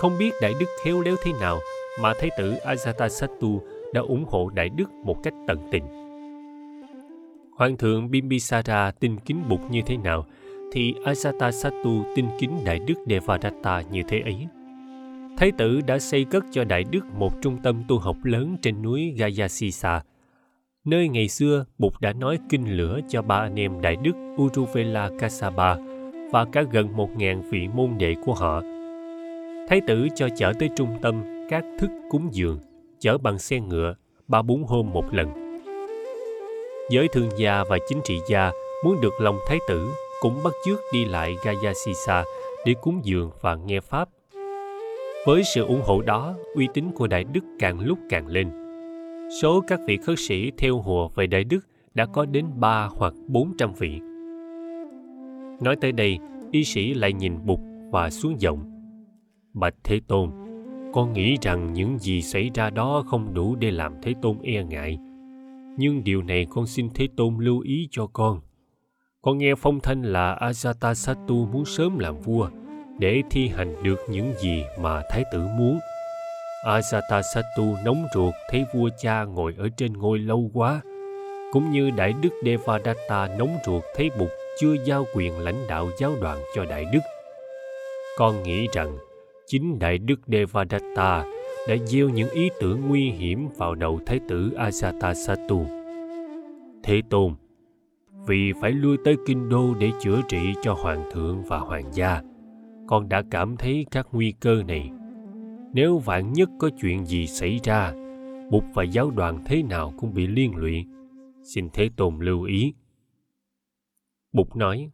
Không 0.00 0.18
biết 0.18 0.30
Đại 0.42 0.52
Đức 0.60 0.66
khéo 0.84 1.00
léo 1.00 1.16
thế 1.24 1.32
nào 1.40 1.58
mà 2.02 2.14
Thái 2.20 2.30
tử 2.38 2.54
Ajatasattu 2.64 3.58
đã 3.92 4.00
ủng 4.00 4.24
hộ 4.28 4.50
Đại 4.54 4.68
Đức 4.68 4.90
một 4.92 5.16
cách 5.22 5.34
tận 5.46 5.58
tình. 5.72 5.84
Hoàng 7.56 7.76
thượng 7.76 8.10
Bimbisara 8.10 8.90
tin 8.90 9.16
kính 9.20 9.42
Bụt 9.48 9.60
như 9.70 9.82
thế 9.86 9.96
nào, 9.96 10.26
thì 10.72 10.94
Ajatasattu 11.04 12.14
tin 12.14 12.26
kính 12.38 12.50
Đại 12.64 12.78
Đức 12.78 12.94
Devadatta 13.06 13.82
như 13.90 14.02
thế 14.08 14.20
ấy. 14.20 14.46
Thái 15.38 15.52
tử 15.58 15.80
đã 15.86 15.98
xây 15.98 16.24
cất 16.24 16.44
cho 16.50 16.64
Đại 16.64 16.84
Đức 16.90 17.04
một 17.14 17.32
trung 17.42 17.56
tâm 17.62 17.82
tu 17.88 17.98
học 17.98 18.16
lớn 18.24 18.56
trên 18.62 18.82
núi 18.82 19.14
Gayasisa, 19.16 20.02
nơi 20.84 21.08
ngày 21.08 21.28
xưa 21.28 21.64
Bụt 21.78 21.92
đã 22.00 22.12
nói 22.12 22.38
kinh 22.48 22.76
lửa 22.76 23.00
cho 23.08 23.22
ba 23.22 23.36
anh 23.36 23.60
em 23.60 23.80
Đại 23.80 23.96
Đức 23.96 24.12
Uruvela 24.36 25.10
Kasaba 25.18 25.76
và 26.32 26.44
cả 26.52 26.62
gần 26.72 26.96
một 26.96 27.10
ngàn 27.16 27.42
vị 27.50 27.68
môn 27.74 27.90
đệ 27.98 28.14
của 28.24 28.34
họ. 28.34 28.62
Thái 29.68 29.80
tử 29.86 30.08
cho 30.14 30.28
chở 30.36 30.52
tới 30.58 30.68
trung 30.76 30.98
tâm 31.02 31.22
các 31.50 31.64
thức 31.78 31.90
cúng 32.10 32.28
dường, 32.32 32.58
chở 33.00 33.18
bằng 33.18 33.38
xe 33.38 33.60
ngựa, 33.60 33.94
ba 34.28 34.42
bốn 34.42 34.64
hôm 34.64 34.90
một 34.92 35.14
lần. 35.14 35.28
Giới 36.90 37.08
thương 37.12 37.28
gia 37.38 37.64
và 37.64 37.78
chính 37.88 38.00
trị 38.04 38.18
gia 38.28 38.52
muốn 38.84 39.00
được 39.00 39.20
lòng 39.20 39.38
thái 39.48 39.58
tử 39.68 39.88
cũng 40.20 40.40
bắt 40.44 40.52
chước 40.64 40.78
đi 40.92 41.04
lại 41.04 41.36
Gayasisa 41.44 42.24
để 42.66 42.74
cúng 42.82 43.00
dường 43.04 43.30
và 43.40 43.54
nghe 43.54 43.80
Pháp. 43.80 44.08
Với 45.26 45.42
sự 45.54 45.64
ủng 45.64 45.82
hộ 45.84 46.02
đó, 46.02 46.34
uy 46.54 46.68
tín 46.74 46.84
của 46.94 47.06
Đại 47.06 47.24
Đức 47.24 47.44
càng 47.58 47.80
lúc 47.80 47.98
càng 48.08 48.26
lên. 48.26 48.50
Số 49.42 49.64
các 49.68 49.80
vị 49.86 49.96
khất 49.96 50.18
sĩ 50.18 50.50
theo 50.58 50.78
hùa 50.78 51.08
về 51.08 51.26
Đại 51.26 51.44
Đức 51.44 51.60
đã 51.94 52.06
có 52.06 52.24
đến 52.24 52.46
ba 52.56 52.88
hoặc 52.92 53.14
bốn 53.26 53.52
trăm 53.58 53.72
vị. 53.78 54.00
Nói 55.60 55.76
tới 55.80 55.92
đây, 55.92 56.18
y 56.52 56.64
sĩ 56.64 56.94
lại 56.94 57.12
nhìn 57.12 57.46
bục 57.46 57.60
và 57.90 58.10
xuống 58.10 58.40
giọng. 58.40 58.58
Bạch 59.52 59.74
Thế 59.84 60.00
Tôn, 60.08 60.30
con 60.92 61.12
nghĩ 61.12 61.36
rằng 61.42 61.72
những 61.72 61.98
gì 61.98 62.22
xảy 62.22 62.50
ra 62.54 62.70
đó 62.70 63.04
không 63.06 63.34
đủ 63.34 63.56
để 63.56 63.70
làm 63.70 63.92
Thế 64.02 64.14
Tôn 64.22 64.38
e 64.42 64.64
ngại. 64.64 64.98
Nhưng 65.76 66.04
điều 66.04 66.22
này 66.22 66.46
con 66.50 66.66
xin 66.66 66.88
Thế 66.94 67.08
Tôn 67.16 67.36
lưu 67.38 67.60
ý 67.60 67.88
cho 67.90 68.06
con. 68.06 68.40
Con 69.22 69.38
nghe 69.38 69.54
phong 69.54 69.80
thanh 69.80 70.02
là 70.02 70.38
Ajatasattu 70.40 71.46
muốn 71.52 71.64
sớm 71.64 71.98
làm 71.98 72.20
vua 72.20 72.48
để 72.98 73.22
thi 73.30 73.48
hành 73.48 73.82
được 73.82 73.98
những 74.08 74.32
gì 74.38 74.64
mà 74.80 75.02
Thái 75.10 75.24
tử 75.32 75.46
muốn. 75.58 75.78
Ajatasattu 76.64 77.84
nóng 77.84 78.06
ruột 78.14 78.34
thấy 78.50 78.64
vua 78.74 78.88
cha 78.98 79.24
ngồi 79.24 79.54
ở 79.58 79.68
trên 79.76 79.92
ngôi 79.92 80.18
lâu 80.18 80.50
quá, 80.54 80.80
cũng 81.52 81.70
như 81.70 81.90
Đại 81.90 82.12
Đức 82.22 82.30
Devadatta 82.44 83.28
nóng 83.38 83.58
ruột 83.66 83.82
thấy 83.96 84.10
Bụt 84.18 84.28
chưa 84.60 84.76
giao 84.84 85.04
quyền 85.14 85.38
lãnh 85.38 85.66
đạo 85.68 85.88
giáo 85.98 86.12
đoàn 86.20 86.38
cho 86.54 86.64
Đại 86.64 86.84
Đức. 86.92 87.00
Con 88.18 88.42
nghĩ 88.42 88.66
rằng 88.72 88.96
chính 89.46 89.78
Đại 89.78 89.98
Đức 89.98 90.20
Devadatta 90.26 91.24
đã 91.68 91.76
gieo 91.86 92.08
những 92.08 92.30
ý 92.30 92.50
tưởng 92.60 92.88
nguy 92.88 93.10
hiểm 93.10 93.48
vào 93.56 93.74
đầu 93.74 94.00
Thái 94.06 94.20
tử 94.28 94.50
Ajatasattu. 94.56 95.64
Thế 96.82 97.02
Tôn, 97.10 97.34
vì 98.28 98.52
phải 98.60 98.72
lui 98.72 98.96
tới 99.04 99.16
kinh 99.26 99.48
đô 99.48 99.74
để 99.74 99.90
chữa 100.00 100.20
trị 100.28 100.54
cho 100.62 100.74
hoàng 100.74 101.10
thượng 101.12 101.42
và 101.42 101.58
hoàng 101.58 101.94
gia, 101.94 102.22
con 102.86 103.08
đã 103.08 103.22
cảm 103.30 103.56
thấy 103.56 103.86
các 103.90 104.06
nguy 104.12 104.32
cơ 104.40 104.62
này. 104.68 104.90
Nếu 105.72 105.98
vạn 105.98 106.32
nhất 106.32 106.48
có 106.58 106.70
chuyện 106.80 107.06
gì 107.06 107.26
xảy 107.26 107.60
ra, 107.64 107.92
mục 108.50 108.64
và 108.74 108.82
giáo 108.82 109.10
đoàn 109.10 109.44
thế 109.46 109.62
nào 109.62 109.92
cũng 109.98 110.14
bị 110.14 110.26
liên 110.26 110.56
lụy. 110.56 110.84
Xin 111.54 111.68
Thế 111.72 111.90
Tôn 111.96 112.18
lưu 112.18 112.42
ý. 112.42 112.74
mục 114.32 114.56
nói, 114.56 114.90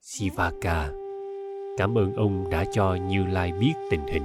Sivaka, 0.00 0.92
cảm 1.78 1.98
ơn 1.98 2.14
ông 2.14 2.50
đã 2.50 2.64
cho 2.72 2.94
Như 2.94 3.24
Lai 3.24 3.52
biết 3.60 3.72
tình 3.90 4.06
hình, 4.06 4.24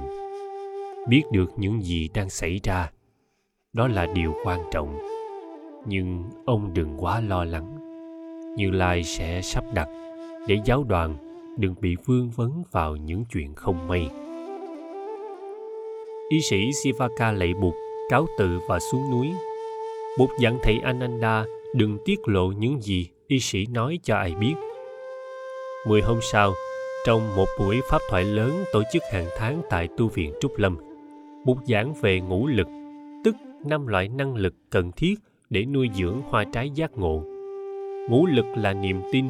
biết 1.08 1.22
được 1.32 1.50
những 1.56 1.82
gì 1.82 2.08
đang 2.14 2.30
xảy 2.30 2.60
ra. 2.62 2.90
Đó 3.72 3.88
là 3.88 4.06
điều 4.14 4.34
quan 4.44 4.60
trọng. 4.72 4.98
Nhưng 5.86 6.24
ông 6.46 6.74
đừng 6.74 6.96
quá 6.98 7.20
lo 7.20 7.44
lắng. 7.44 7.79
Như 8.56 8.70
Lai 8.70 9.04
sẽ 9.04 9.40
sắp 9.42 9.64
đặt 9.74 9.88
để 10.48 10.58
giáo 10.64 10.84
đoàn 10.88 11.16
đừng 11.58 11.74
bị 11.80 11.96
vương 12.06 12.30
vấn 12.30 12.62
vào 12.70 12.96
những 12.96 13.24
chuyện 13.32 13.54
không 13.54 13.88
may. 13.88 14.08
Y 16.28 16.40
sĩ 16.40 16.72
Sivaka 16.72 17.32
lạy 17.32 17.54
buộc 17.54 17.74
cáo 18.10 18.26
từ 18.38 18.58
và 18.68 18.78
xuống 18.78 19.10
núi. 19.10 19.28
Bụt 20.18 20.30
dặn 20.40 20.58
thầy 20.62 20.78
Ananda 20.78 21.44
đừng 21.74 21.98
tiết 22.04 22.18
lộ 22.26 22.46
những 22.46 22.80
gì 22.82 23.08
y 23.28 23.40
sĩ 23.40 23.66
nói 23.66 23.98
cho 24.02 24.16
ai 24.16 24.34
biết. 24.34 24.54
Mười 25.86 26.02
hôm 26.02 26.18
sau, 26.32 26.52
trong 27.06 27.36
một 27.36 27.46
buổi 27.58 27.80
pháp 27.90 27.98
thoại 28.10 28.24
lớn 28.24 28.64
tổ 28.72 28.82
chức 28.92 29.02
hàng 29.12 29.26
tháng 29.38 29.62
tại 29.70 29.88
tu 29.96 30.08
viện 30.08 30.32
Trúc 30.40 30.58
Lâm, 30.58 30.76
Bụt 31.44 31.58
giảng 31.66 31.94
về 32.00 32.20
ngũ 32.20 32.46
lực, 32.46 32.66
tức 33.24 33.34
năm 33.64 33.86
loại 33.86 34.08
năng 34.08 34.34
lực 34.34 34.54
cần 34.70 34.92
thiết 34.92 35.14
để 35.50 35.64
nuôi 35.64 35.90
dưỡng 35.94 36.20
hoa 36.28 36.44
trái 36.52 36.70
giác 36.70 36.90
ngộ. 36.96 37.29
Ngũ 38.10 38.26
lực 38.26 38.46
là 38.56 38.72
niềm 38.72 39.00
tin, 39.12 39.26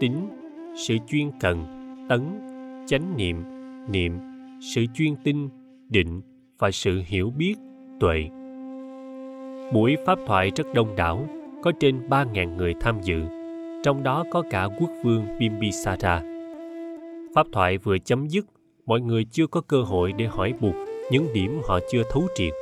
tính, 0.00 0.28
sự 0.76 0.96
chuyên 1.08 1.30
cần, 1.40 1.64
tấn, 2.08 2.20
chánh 2.86 3.16
niệm, 3.16 3.42
niệm, 3.88 4.18
sự 4.74 4.84
chuyên 4.94 5.14
tinh, 5.24 5.48
định 5.88 6.20
và 6.58 6.70
sự 6.70 7.02
hiểu 7.06 7.32
biết, 7.36 7.54
tuệ. 8.00 8.24
Buổi 9.72 9.96
pháp 10.06 10.18
thoại 10.26 10.50
rất 10.56 10.74
đông 10.74 10.96
đảo, 10.96 11.26
có 11.62 11.72
trên 11.80 12.08
3.000 12.08 12.56
người 12.56 12.74
tham 12.80 13.00
dự, 13.02 13.22
trong 13.84 14.02
đó 14.02 14.24
có 14.32 14.42
cả 14.50 14.68
quốc 14.78 14.90
vương 15.04 15.26
Bimbisara. 15.38 16.22
Pháp 17.34 17.46
thoại 17.52 17.78
vừa 17.78 17.98
chấm 17.98 18.28
dứt, 18.28 18.46
mọi 18.86 19.00
người 19.00 19.24
chưa 19.30 19.46
có 19.46 19.60
cơ 19.60 19.82
hội 19.82 20.12
để 20.12 20.26
hỏi 20.26 20.54
buộc 20.60 20.74
những 21.10 21.26
điểm 21.34 21.60
họ 21.68 21.78
chưa 21.90 22.02
thấu 22.10 22.22
triệt, 22.34 22.52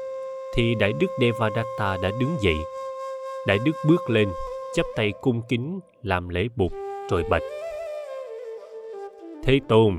thì 0.55 0.75
Đại 0.81 0.93
Đức 1.01 1.09
Devadatta 1.21 1.97
đã 2.03 2.11
đứng 2.21 2.37
dậy. 2.41 2.57
Đại 3.47 3.59
Đức 3.65 3.73
bước 3.89 4.11
lên, 4.11 4.29
chắp 4.75 4.87
tay 4.97 5.13
cung 5.21 5.43
kính 5.49 5.81
làm 6.03 6.29
lễ 6.29 6.49
bục 6.57 6.73
rồi 7.11 7.25
bạch 7.31 7.43
Thế 9.43 9.61
Tôn, 9.69 9.95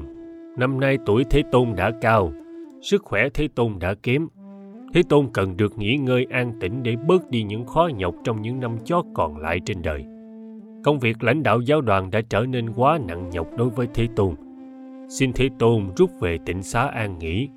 năm 0.57 0.79
nay 0.79 0.97
tuổi 1.05 1.23
Thế 1.29 1.43
Tôn 1.51 1.75
đã 1.75 1.91
cao, 2.01 2.33
sức 2.81 3.03
khỏe 3.03 3.29
Thế 3.33 3.47
Tôn 3.55 3.79
đã 3.79 3.93
kém. 4.03 4.27
Thế 4.93 5.03
Tôn 5.09 5.27
cần 5.33 5.57
được 5.57 5.77
nghỉ 5.77 5.97
ngơi 5.97 6.25
an 6.29 6.53
tĩnh 6.59 6.83
để 6.83 6.95
bớt 7.07 7.29
đi 7.29 7.43
những 7.43 7.65
khó 7.65 7.89
nhọc 7.97 8.15
trong 8.23 8.41
những 8.41 8.59
năm 8.59 8.77
chót 8.85 9.05
còn 9.13 9.37
lại 9.37 9.59
trên 9.65 9.81
đời. 9.81 10.05
Công 10.83 10.99
việc 10.99 11.23
lãnh 11.23 11.43
đạo 11.43 11.61
giáo 11.61 11.81
đoàn 11.81 12.11
đã 12.11 12.21
trở 12.29 12.45
nên 12.45 12.73
quá 12.75 12.99
nặng 13.07 13.29
nhọc 13.29 13.47
đối 13.57 13.69
với 13.69 13.87
Thế 13.93 14.07
Tôn. 14.15 14.35
Xin 15.09 15.33
Thế 15.33 15.49
Tôn 15.59 15.89
rút 15.97 16.09
về 16.19 16.37
tịnh 16.45 16.63
xá 16.63 16.81
an 16.81 17.19
nghỉ. 17.19 17.49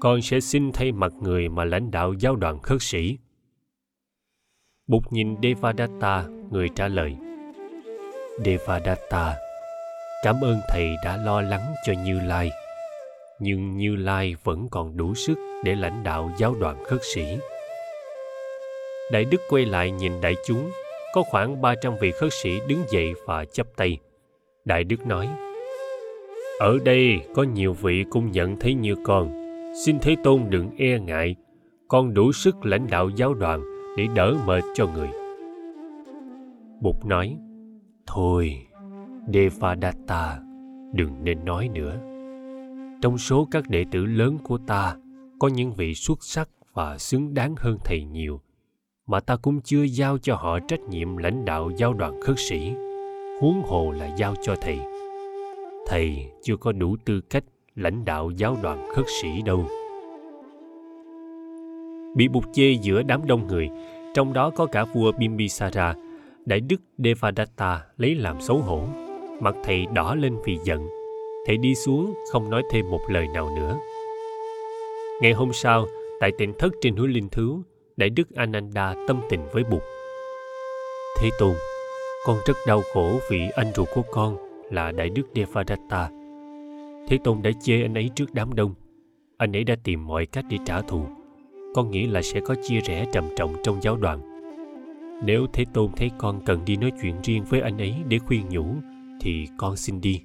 Con 0.00 0.22
sẽ 0.22 0.40
xin 0.40 0.72
thay 0.72 0.92
mặt 0.92 1.12
người 1.22 1.48
mà 1.48 1.64
lãnh 1.64 1.90
đạo 1.90 2.14
giáo 2.18 2.36
đoàn 2.36 2.58
khất 2.58 2.82
sĩ. 2.82 3.18
Bụt 4.90 5.02
nhìn 5.10 5.36
Devadatta, 5.42 6.24
người 6.50 6.68
trả 6.74 6.88
lời. 6.88 7.16
Devadatta, 8.44 9.34
Cảm 10.24 10.36
ơn 10.42 10.60
thầy 10.68 10.94
đã 11.04 11.16
lo 11.16 11.42
lắng 11.42 11.74
cho 11.86 11.92
Như 12.04 12.20
Lai. 12.20 12.50
Nhưng 13.38 13.76
Như 13.76 13.96
Lai 13.96 14.36
vẫn 14.44 14.68
còn 14.70 14.96
đủ 14.96 15.14
sức 15.14 15.38
để 15.64 15.74
lãnh 15.74 16.02
đạo 16.04 16.30
giáo 16.38 16.54
đoàn 16.60 16.84
khất 16.84 17.00
sĩ. 17.14 17.22
Đại 19.12 19.24
Đức 19.24 19.40
quay 19.48 19.66
lại 19.66 19.90
nhìn 19.90 20.20
đại 20.20 20.34
chúng, 20.46 20.70
có 21.14 21.22
khoảng 21.22 21.62
300 21.62 21.92
vị 22.00 22.10
khất 22.10 22.32
sĩ 22.32 22.60
đứng 22.68 22.82
dậy 22.90 23.14
và 23.26 23.44
chắp 23.44 23.66
tay. 23.76 23.98
Đại 24.64 24.84
Đức 24.84 25.06
nói, 25.06 25.28
Ở 26.60 26.78
đây 26.84 27.20
có 27.34 27.42
nhiều 27.42 27.72
vị 27.72 28.04
cũng 28.10 28.32
nhận 28.32 28.56
thấy 28.60 28.74
như 28.74 28.94
con. 29.04 29.30
Xin 29.84 29.98
Thế 29.98 30.16
Tôn 30.24 30.42
đừng 30.48 30.70
e 30.78 30.98
ngại, 30.98 31.36
con 31.88 32.14
đủ 32.14 32.32
sức 32.32 32.66
lãnh 32.66 32.86
đạo 32.90 33.10
giáo 33.16 33.34
đoàn 33.34 33.79
để 33.96 34.06
đỡ 34.14 34.36
mệt 34.46 34.64
cho 34.74 34.86
người. 34.86 35.08
Bụt 36.80 36.96
nói, 37.04 37.36
Thôi, 38.06 38.66
Devadatta, 39.34 40.38
đừng 40.92 41.24
nên 41.24 41.44
nói 41.44 41.68
nữa. 41.68 41.96
Trong 43.02 43.18
số 43.18 43.48
các 43.50 43.68
đệ 43.68 43.84
tử 43.90 44.04
lớn 44.04 44.38
của 44.44 44.58
ta, 44.58 44.96
có 45.38 45.48
những 45.48 45.72
vị 45.72 45.94
xuất 45.94 46.24
sắc 46.24 46.48
và 46.72 46.98
xứng 46.98 47.34
đáng 47.34 47.54
hơn 47.58 47.78
thầy 47.84 48.04
nhiều, 48.04 48.40
mà 49.06 49.20
ta 49.20 49.36
cũng 49.36 49.60
chưa 49.60 49.82
giao 49.82 50.18
cho 50.18 50.34
họ 50.34 50.58
trách 50.68 50.80
nhiệm 50.80 51.16
lãnh 51.16 51.44
đạo 51.44 51.70
giáo 51.76 51.92
đoàn 51.92 52.20
khất 52.20 52.36
sĩ, 52.38 52.72
huống 53.40 53.62
hồ 53.62 53.90
là 53.90 54.16
giao 54.16 54.34
cho 54.42 54.54
thầy. 54.60 54.78
Thầy 55.86 56.26
chưa 56.42 56.56
có 56.56 56.72
đủ 56.72 56.96
tư 57.04 57.20
cách 57.20 57.44
lãnh 57.74 58.04
đạo 58.04 58.30
giáo 58.30 58.56
đoàn 58.62 58.88
khất 58.94 59.04
sĩ 59.22 59.42
đâu. 59.42 59.68
Bị 62.16 62.28
bục 62.28 62.44
chê 62.52 62.72
giữa 62.72 63.02
đám 63.02 63.26
đông 63.26 63.46
người, 63.46 63.68
trong 64.14 64.32
đó 64.32 64.50
có 64.50 64.66
cả 64.66 64.84
vua 64.84 65.12
Bimbisara, 65.12 65.94
đại 66.46 66.60
đức 66.60 66.80
Devadatta 66.98 67.82
lấy 67.96 68.14
làm 68.14 68.40
xấu 68.40 68.58
hổ. 68.58 68.82
Mặt 69.40 69.54
thầy 69.64 69.86
đỏ 69.94 70.14
lên 70.14 70.36
vì 70.44 70.58
giận 70.64 70.88
thầy 71.46 71.56
đi 71.56 71.74
xuống 71.74 72.14
không 72.32 72.50
nói 72.50 72.62
thêm 72.70 72.90
một 72.90 73.00
lời 73.08 73.26
nào 73.34 73.50
nữa. 73.56 73.78
Ngày 75.22 75.32
hôm 75.32 75.52
sau 75.52 75.86
tại 76.20 76.30
tỉnh 76.38 76.52
thất 76.58 76.72
trên 76.80 76.94
núi 76.94 77.08
linh 77.08 77.28
Thứ 77.28 77.62
đại 77.96 78.10
đức 78.10 78.34
ananda 78.34 78.94
tâm 79.08 79.20
tình 79.28 79.40
với 79.52 79.64
bụt 79.64 79.82
thế 81.20 81.30
tôn 81.38 81.54
con 82.24 82.38
rất 82.46 82.56
đau 82.66 82.82
khổ 82.92 83.18
vì 83.30 83.50
anh 83.54 83.72
ruột 83.74 83.88
của 83.94 84.02
con 84.10 84.36
là 84.70 84.92
đại 84.92 85.10
đức 85.10 85.22
devadatta. 85.34 86.10
Thế 87.08 87.18
tôn 87.24 87.42
đã 87.42 87.50
chê 87.62 87.82
anh 87.82 87.94
ấy 87.94 88.10
trước 88.14 88.34
đám 88.34 88.54
đông. 88.54 88.74
Anh 89.36 89.56
ấy 89.56 89.64
đã 89.64 89.76
tìm 89.84 90.06
mọi 90.06 90.26
cách 90.26 90.44
để 90.50 90.58
trả 90.66 90.80
thù 90.80 91.06
con 91.74 91.90
nghĩ 91.90 92.06
là 92.06 92.22
sẽ 92.22 92.40
có 92.40 92.54
chia 92.62 92.80
rẽ 92.80 93.06
trầm 93.12 93.24
trọng 93.36 93.54
trong 93.62 93.82
giáo 93.82 93.96
đoàn. 93.96 94.20
Nếu 95.24 95.46
thế 95.52 95.64
tôn 95.72 95.90
thấy 95.96 96.10
con 96.18 96.40
cần 96.46 96.64
đi 96.64 96.76
nói 96.76 96.92
chuyện 97.02 97.14
riêng 97.22 97.44
với 97.48 97.60
anh 97.60 97.78
ấy 97.78 97.94
để 98.08 98.18
khuyên 98.18 98.42
nhủ, 98.48 98.64
thì 99.20 99.48
con 99.58 99.76
xin 99.76 100.00
đi. 100.00 100.22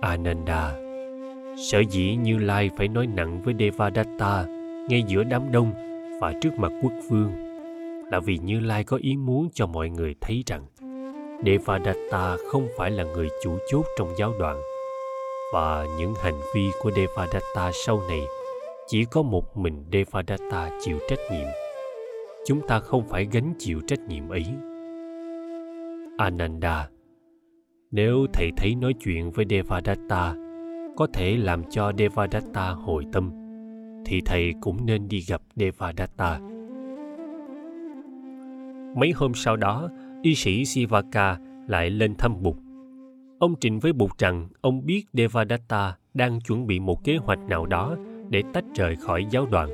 Ananda, 0.00 0.72
sở 1.56 1.80
dĩ 1.90 2.14
như 2.14 2.38
lai 2.38 2.70
phải 2.76 2.88
nói 2.88 3.06
nặng 3.06 3.42
với 3.44 3.54
devadatta 3.58 4.44
ngay 4.88 5.04
giữa 5.06 5.24
đám 5.24 5.52
đông 5.52 5.72
và 6.20 6.32
trước 6.42 6.50
mặt 6.58 6.72
quốc 6.82 6.92
vương 7.08 7.30
là 8.10 8.20
vì 8.20 8.38
như 8.38 8.60
lai 8.60 8.84
có 8.84 8.98
ý 9.02 9.16
muốn 9.16 9.48
cho 9.54 9.66
mọi 9.66 9.88
người 9.88 10.14
thấy 10.20 10.42
rằng 10.46 10.66
devadatta 11.46 12.36
không 12.50 12.68
phải 12.78 12.90
là 12.90 13.04
người 13.04 13.28
chủ 13.42 13.58
chốt 13.70 13.84
trong 13.98 14.08
giáo 14.18 14.32
đoàn 14.38 14.56
và 15.52 15.86
những 15.98 16.14
hành 16.22 16.40
vi 16.54 16.70
của 16.82 16.90
devadatta 16.90 17.70
sau 17.86 18.00
này 18.08 18.20
chỉ 18.88 19.04
có 19.04 19.22
một 19.22 19.56
mình 19.56 19.84
devadatta 19.92 20.70
chịu 20.80 20.98
trách 21.08 21.20
nhiệm 21.30 21.48
chúng 22.46 22.60
ta 22.68 22.80
không 22.80 23.08
phải 23.08 23.26
gánh 23.32 23.54
chịu 23.58 23.80
trách 23.86 24.00
nhiệm 24.00 24.28
ấy 24.28 24.44
ananda 26.18 26.88
nếu 27.90 28.26
thầy 28.32 28.52
thấy 28.56 28.74
nói 28.74 28.94
chuyện 29.04 29.30
với 29.30 29.44
Devadatta 29.50 30.34
có 30.96 31.06
thể 31.12 31.36
làm 31.36 31.62
cho 31.70 31.92
Devadatta 31.98 32.70
hồi 32.70 33.04
tâm, 33.12 33.30
thì 34.06 34.20
thầy 34.26 34.54
cũng 34.60 34.86
nên 34.86 35.08
đi 35.08 35.24
gặp 35.28 35.42
Devadatta. 35.56 36.40
Mấy 38.96 39.12
hôm 39.14 39.34
sau 39.34 39.56
đó, 39.56 39.88
y 40.22 40.34
sĩ 40.34 40.64
Sivaka 40.64 41.38
lại 41.68 41.90
lên 41.90 42.14
thăm 42.14 42.42
Bụt. 42.42 42.56
Ông 43.38 43.54
trình 43.60 43.78
với 43.78 43.92
Bụt 43.92 44.18
rằng 44.18 44.48
ông 44.60 44.86
biết 44.86 45.04
Devadatta 45.12 45.96
đang 46.14 46.40
chuẩn 46.40 46.66
bị 46.66 46.80
một 46.80 47.04
kế 47.04 47.16
hoạch 47.16 47.40
nào 47.48 47.66
đó 47.66 47.96
để 48.30 48.42
tách 48.54 48.64
rời 48.76 48.96
khỏi 48.96 49.24
giáo 49.30 49.46
đoàn. 49.50 49.68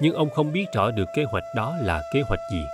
Nhưng 0.00 0.14
ông 0.14 0.30
không 0.30 0.52
biết 0.52 0.64
rõ 0.74 0.90
được 0.90 1.08
kế 1.16 1.24
hoạch 1.24 1.44
đó 1.56 1.76
là 1.80 2.02
kế 2.12 2.22
hoạch 2.22 2.40
gì. 2.52 2.64